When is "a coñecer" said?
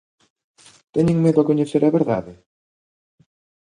1.39-1.81